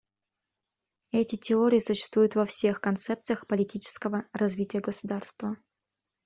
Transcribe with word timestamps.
Эти 1.11 1.35
теории 1.35 1.77
существуют 1.77 2.33
во 2.33 2.47
всех 2.47 2.81
концепциях 2.81 3.45
политического 3.45 4.25
развития 4.33 4.79
государства. 4.79 5.57